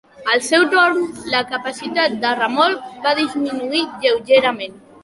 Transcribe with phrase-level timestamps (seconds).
[0.35, 1.03] Al seu torn,
[1.35, 4.87] la capacitat de remolc va disminuir lleugerament.